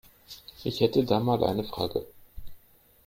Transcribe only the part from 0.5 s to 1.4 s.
Ich hätte da